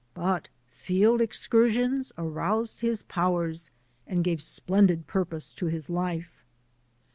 But 0.15 0.49
field 0.71 1.21
excursions 1.21 2.11
aroused 2.17 2.79
his 2.81 3.03
powers 3.03 3.69
and 4.07 4.23
gave 4.23 4.41
splen 4.41 4.87
did 4.87 5.05
purpose 5.05 5.53
to 5.53 5.67
his 5.67 5.91
life. 5.91 6.43